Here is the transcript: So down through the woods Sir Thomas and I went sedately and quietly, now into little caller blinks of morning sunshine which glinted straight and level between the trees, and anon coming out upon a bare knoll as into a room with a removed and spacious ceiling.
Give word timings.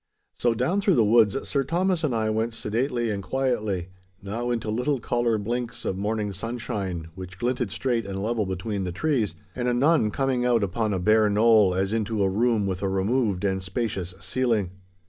So 0.35 0.55
down 0.55 0.81
through 0.81 0.95
the 0.95 1.05
woods 1.05 1.37
Sir 1.47 1.63
Thomas 1.63 2.03
and 2.03 2.15
I 2.15 2.31
went 2.31 2.55
sedately 2.55 3.11
and 3.11 3.21
quietly, 3.21 3.89
now 4.19 4.49
into 4.49 4.71
little 4.71 4.97
caller 4.99 5.37
blinks 5.37 5.85
of 5.85 5.95
morning 5.95 6.31
sunshine 6.31 7.09
which 7.13 7.37
glinted 7.37 7.69
straight 7.69 8.07
and 8.07 8.23
level 8.23 8.47
between 8.47 8.83
the 8.83 8.91
trees, 8.91 9.35
and 9.55 9.67
anon 9.67 10.09
coming 10.09 10.43
out 10.43 10.63
upon 10.63 10.91
a 10.91 10.97
bare 10.97 11.29
knoll 11.29 11.75
as 11.75 11.93
into 11.93 12.23
a 12.23 12.29
room 12.31 12.65
with 12.65 12.81
a 12.81 12.89
removed 12.89 13.45
and 13.45 13.61
spacious 13.61 14.15
ceiling. 14.19 14.71